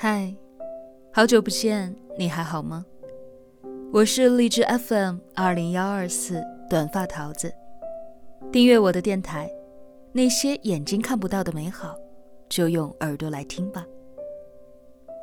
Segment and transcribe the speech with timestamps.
[0.00, 0.32] 嗨，
[1.12, 2.86] 好久不见，你还好吗？
[3.92, 6.40] 我是荔枝 FM 二零幺二四
[6.70, 7.52] 短发桃子，
[8.52, 9.50] 订阅我的电台，
[10.12, 11.96] 那些眼睛看不到的美好，
[12.48, 13.84] 就用耳朵来听吧。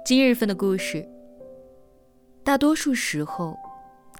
[0.05, 1.07] 今日份的故事，
[2.43, 3.55] 大多数时候，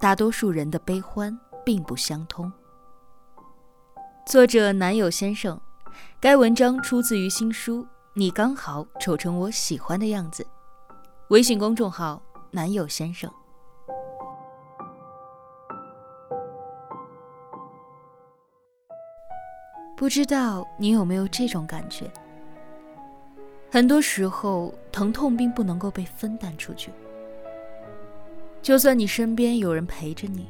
[0.00, 2.50] 大多数人的悲欢并不相通。
[4.24, 5.60] 作者男友先生，
[6.18, 7.86] 该文章出自于新书。
[8.18, 10.46] 你刚好丑成我喜欢的样子。
[11.28, 13.30] 微信公众号“男友先生”。
[19.94, 22.10] 不知道你有没有这种感觉？
[23.70, 26.90] 很多时候，疼痛并不能够被分担出去。
[28.62, 30.48] 就算你身边有人陪着你，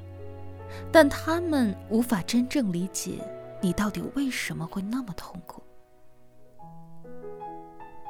[0.93, 3.19] 但他们无法真正理解
[3.60, 5.60] 你到底为什么会那么痛苦。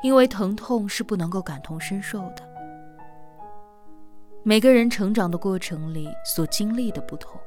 [0.02, 2.42] 因为疼痛是不能够感同身受的。
[4.42, 7.40] 每个人成长的过程里所经历的不同，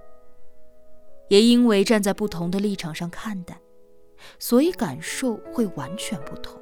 [1.29, 3.57] 也因为站在不同的立场上看待，
[4.37, 6.61] 所以感受会完全不同。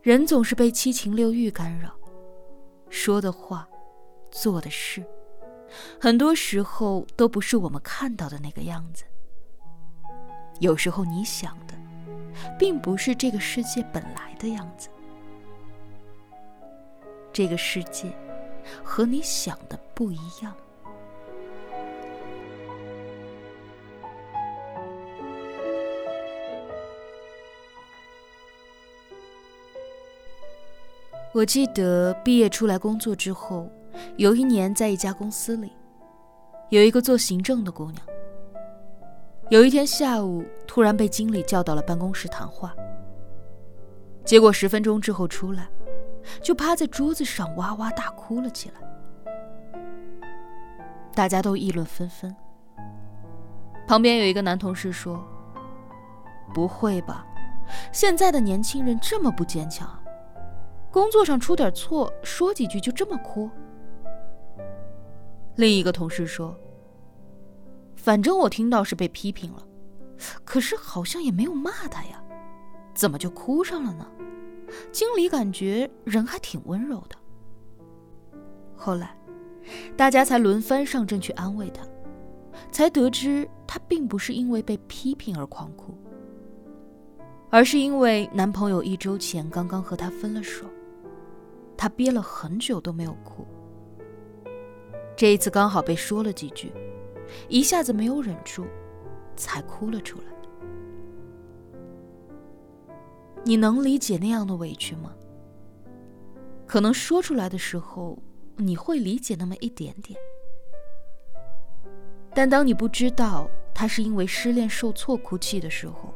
[0.00, 1.90] 人总是被七情六欲干扰，
[2.88, 3.68] 说的话、
[4.30, 5.04] 做的事，
[6.00, 9.04] 很多时候都不是我们看到的那个样子。
[10.60, 11.63] 有时候你想。
[12.58, 14.88] 并不是这个世界本来的样子。
[17.32, 18.10] 这个世界
[18.82, 20.54] 和你想的不一样。
[31.32, 33.68] 我记得毕业出来工作之后，
[34.16, 35.72] 有一年在一家公司里，
[36.68, 38.13] 有一个做行政的姑娘。
[39.50, 42.74] 有一天下午，突然被经理叫到了办公室谈话。
[44.24, 45.68] 结果十分钟之后出来，
[46.40, 48.76] 就趴在桌子上哇哇大哭了起来。
[51.14, 52.34] 大家都议论纷纷。
[53.86, 55.22] 旁边有一个男同事说
[56.54, 57.26] ：“不会吧，
[57.92, 59.86] 现在的年轻人这么不坚强，
[60.90, 63.50] 工作上出点错，说几句就这么哭。”
[65.56, 66.58] 另一个同事说。
[68.04, 69.66] 反正我听到是被批评了，
[70.44, 72.22] 可是好像也没有骂他呀，
[72.92, 74.06] 怎么就哭上了呢？
[74.92, 77.16] 经理感觉人还挺温柔的。
[78.76, 79.16] 后来，
[79.96, 81.82] 大家才轮番上阵去安慰他，
[82.70, 85.96] 才得知他并不是因为被批评而狂哭，
[87.48, 90.66] 而是因为男朋友一周前刚刚和她分了手，
[91.74, 93.46] 她憋了很久都没有哭，
[95.16, 96.70] 这一次刚好被说了几句。
[97.48, 98.66] 一下子没有忍住，
[99.36, 100.24] 才哭了出来。
[103.44, 105.14] 你能理解那样的委屈吗？
[106.66, 108.18] 可能说出来的时候，
[108.56, 110.18] 你会理解那么一点点。
[112.34, 116.12] 但当你不知道他是因为失恋受挫哭泣的时候，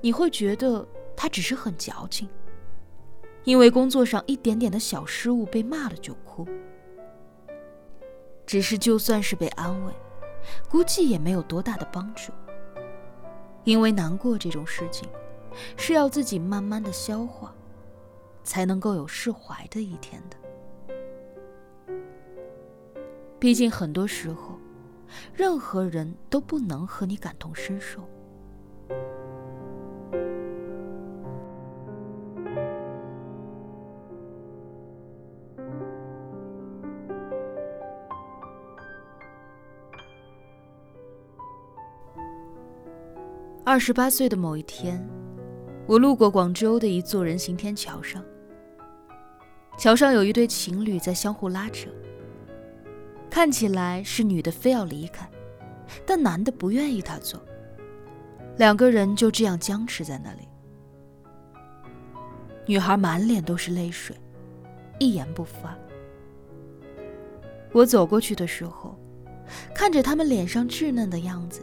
[0.00, 2.28] 你会觉得他只是很矫情，
[3.44, 6.46] 因为工作上一点点的小失误被骂了就哭。
[8.46, 9.92] 只是就算是被安慰。
[10.68, 12.32] 估计也没有多大的帮助，
[13.64, 15.08] 因为难过这种事情，
[15.76, 17.54] 是要自己慢慢的消化，
[18.44, 20.36] 才能够有释怀的一天的。
[23.38, 24.58] 毕竟很多时候，
[25.34, 28.02] 任何人都不能和你感同身受。
[43.76, 45.06] 二十八岁的某一天，
[45.86, 48.24] 我路过广州的一座人行天桥上。
[49.76, 51.90] 桥上有一对情侣在相互拉扯，
[53.28, 55.28] 看起来是女的非要离开，
[56.06, 57.38] 但男的不愿意她走，
[58.56, 60.48] 两个人就这样僵持在那里。
[62.64, 64.16] 女孩满脸都是泪水，
[64.98, 65.76] 一言不发。
[67.72, 68.98] 我走过去的时候，
[69.74, 71.60] 看着他们脸上稚嫩的样子。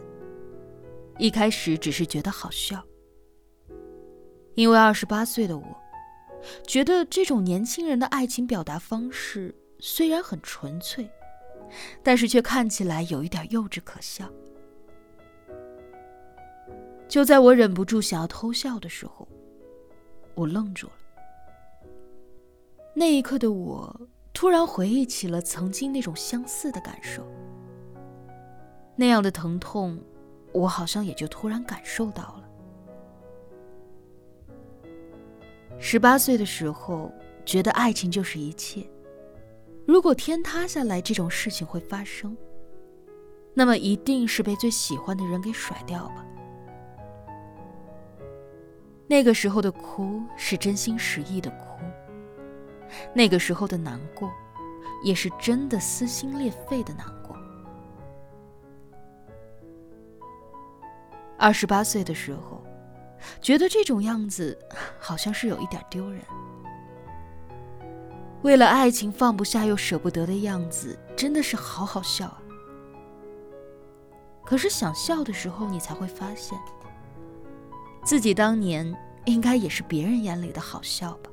[1.18, 2.84] 一开始只是觉得好笑，
[4.54, 5.64] 因为二十八岁的我，
[6.66, 11.08] 觉得这种年轻人的爱情表达方式虽然很纯粹，
[12.02, 14.28] 但是却看起来有一点幼稚可笑。
[17.06, 19.28] 就在我忍不住想要偷笑的时候，
[20.34, 20.92] 我愣住了。
[22.92, 27.24] 那一刻的我，突然回忆起了曾经那种相似的感受，
[28.96, 29.96] 那样的疼痛。
[30.54, 32.48] 我好像也就突然感受到了。
[35.78, 37.12] 十八岁的时候，
[37.44, 38.88] 觉得爱情就是一切。
[39.86, 42.34] 如果天塌下来这种事情会发生，
[43.52, 46.24] 那么一定是被最喜欢的人给甩掉吧。
[49.06, 51.84] 那个时候的哭是真心实意的哭，
[53.12, 54.32] 那个时候的难过，
[55.04, 57.23] 也是真的撕心裂肺的难过。
[61.38, 62.62] 二十八岁的时候，
[63.40, 64.58] 觉得这种样子
[64.98, 66.20] 好像是有一点丢人。
[68.42, 72.42] 为了爱情放不下又舍不得的样子，真的是好好笑啊！
[74.44, 76.58] 可是想笑的时候，你才会发现，
[78.04, 78.94] 自己当年
[79.24, 81.30] 应该也是别人眼里的好笑吧。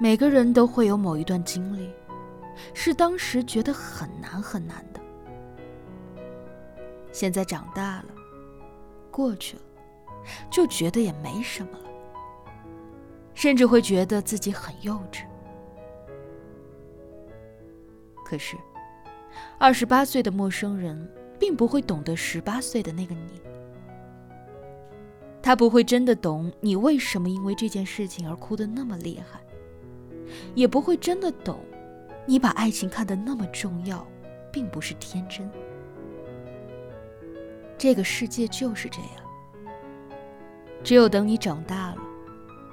[0.00, 1.90] 每个人都会有某一段经历，
[2.72, 5.00] 是当时觉得很难很难的，
[7.12, 8.06] 现在长大了，
[9.10, 9.62] 过去了，
[10.50, 11.90] 就觉得也没什么了。
[13.34, 15.24] 甚至会觉得自己很幼稚。
[18.24, 18.56] 可是，
[19.58, 23.40] 二十八岁的陌生人并不会懂得十八岁的那个你。
[25.42, 29.40] 他不会真的懂你为什么因为这件事情而哭得那么厉害，
[30.54, 31.58] 也不会真的懂
[32.24, 34.06] 你把爱情看得那么重要，
[34.52, 35.50] 并不是天真。
[37.82, 39.10] 这个世界就是这样。
[40.84, 41.96] 只有等你长大了。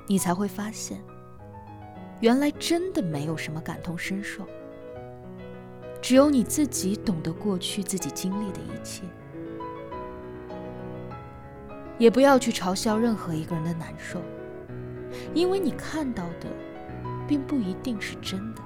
[0.08, 1.02] 你才会发现，
[2.20, 4.46] 原来真的没有什么感同身受，
[6.00, 9.02] 只有你自己懂得过去自己经历的一切。
[11.98, 14.22] 也不要去嘲笑任何一个人的难受，
[15.34, 16.48] 因为你看到的，
[17.28, 18.62] 并不一定是真的。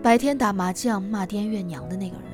[0.00, 2.33] 白天打麻将骂爹怨娘的那个人，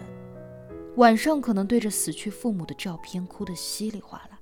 [1.00, 4.38] 晚上可能对着死去父母的照片哭得稀里哗啦。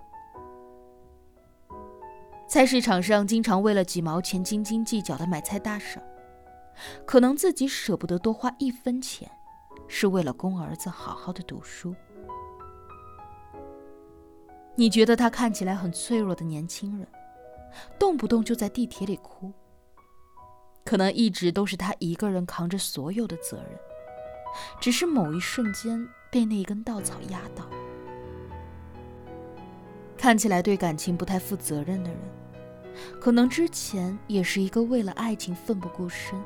[2.48, 6.02] 菜市场上经常为了几毛钱斤斤计较的买菜大婶，
[7.06, 9.30] 可能自己舍不得多花一分钱，
[9.86, 11.94] 是为了供儿子好好的读书。
[14.74, 17.06] 你觉得他看起来很脆弱的年轻人，
[18.00, 19.52] 动不动就在地铁里哭，
[20.84, 23.78] 可能一直都是他一个人扛着所有的责任，
[24.80, 27.64] 只是某一瞬间被那一根稻草压倒。
[30.16, 32.18] 看起来对感情不太负责任的人，
[33.20, 36.36] 可能之前也是一个为了爱情奋不顾身，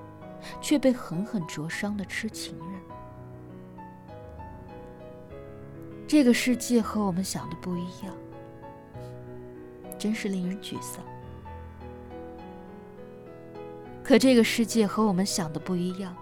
[0.61, 2.81] 却被狠狠灼伤的痴情人。
[6.07, 8.15] 这个世界和我们想的不一样，
[9.99, 11.03] 真是令人沮丧。
[14.05, 16.15] 可这个世界和我们想的不一样，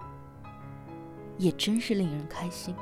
[1.37, 2.73] 也真是令人开心。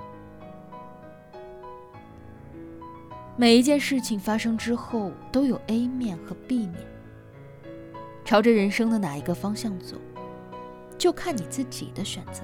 [3.40, 6.76] 每一件事情发生之后，都有 A 面和 B 面。
[8.26, 9.96] 朝着人生的哪一个方向走，
[10.98, 12.44] 就看你自己的选择。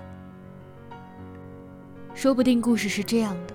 [2.13, 3.53] 说不定故事是这样的：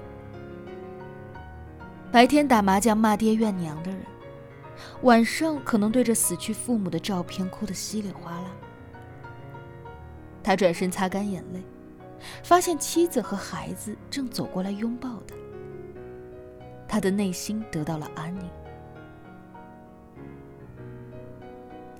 [2.12, 4.02] 白天打麻将骂爹怨娘的人，
[5.00, 8.50] 晚上可能对着死去父母的照片哭得稀里哗啦。
[10.42, 11.62] 他转身擦干眼泪，
[12.42, 15.39] 发现妻子和孩子正走过来拥抱他。
[16.90, 18.50] 他的内心得到了安宁。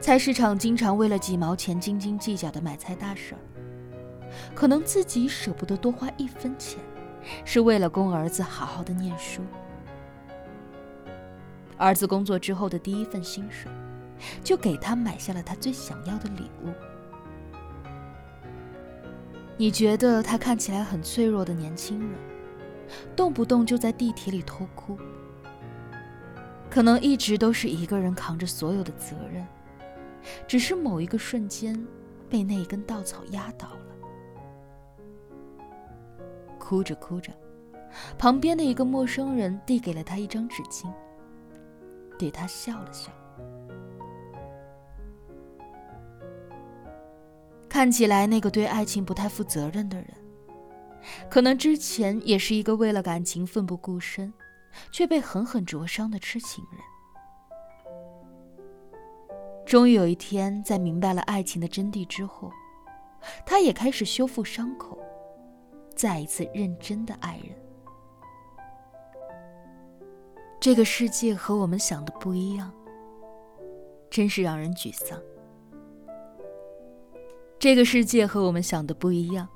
[0.00, 3.38] 菜市场经常为了几毛钱斤斤计较的买菜大婶，
[4.52, 6.80] 可能自己舍不得多花一分钱，
[7.44, 9.42] 是为了供儿子好好的念书。
[11.78, 13.70] 儿子工作之后的第一份薪水，
[14.42, 16.72] 就给他买下了他最想要的礼物。
[19.56, 22.29] 你觉得他看起来很脆弱的年轻人？
[23.14, 24.98] 动不动就在地铁里偷哭，
[26.68, 29.46] 可能一直都是一个人扛着所有的责任，
[30.46, 31.74] 只是某一个瞬间
[32.28, 33.76] 被那一根稻草压倒了。
[36.58, 37.32] 哭着哭着，
[38.16, 40.86] 旁边的一个陌生人递给了他一张纸巾，
[42.18, 43.10] 对他笑了笑。
[47.68, 50.08] 看起来那个对爱情不太负责任的人。
[51.28, 54.32] 可能之前也是一个为了感情奋不顾身，
[54.92, 56.80] 却被狠狠灼伤的痴情人。
[59.64, 62.50] 终于有一天，在明白了爱情的真谛之后，
[63.46, 64.98] 他也开始修复伤口，
[65.94, 67.56] 再一次认真的爱人。
[70.58, 72.72] 这个世界和我们想的不一样，
[74.10, 75.18] 真是让人沮丧。
[77.58, 79.48] 这个世界和我们想的不一样。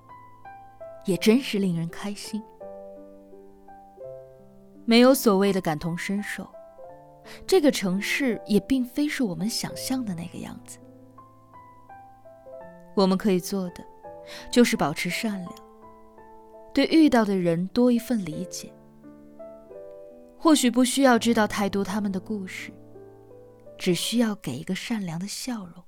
[1.04, 2.42] 也真是令人开心。
[4.84, 6.46] 没有所谓的感同身受，
[7.46, 10.78] 这个城市也并非是我们想象的那个样子。
[12.94, 13.84] 我们可以做的，
[14.50, 15.54] 就是保持善良，
[16.73, 18.73] 对遇到的人多一份理解。
[20.38, 22.70] 或许不需要知道太多他们的故事，
[23.78, 25.82] 只需要给一个善良的笑容。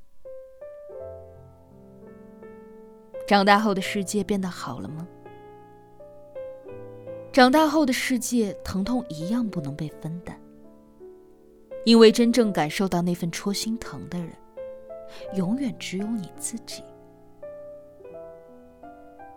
[3.26, 5.06] 长大后的世界变得好了吗？
[7.32, 10.40] 长大后的世界，疼痛一样不能被分担，
[11.84, 14.30] 因为真正感受到那份戳心疼的人，
[15.34, 16.82] 永远只有你自己。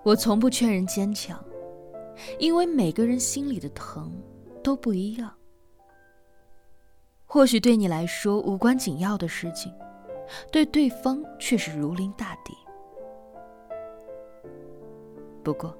[0.03, 1.43] 我从不劝人坚强，
[2.37, 4.13] 因为每个人心里的疼
[4.63, 5.33] 都不一样。
[7.25, 9.73] 或许对你来说无关紧要的事情，
[10.51, 12.53] 对对方却是如临大敌。
[15.43, 15.75] 不过，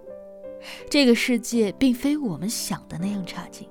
[0.89, 3.68] 这个世界并非我们想的那样差劲，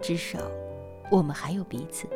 [0.00, 0.38] 至少，
[1.10, 2.06] 我们还有彼此。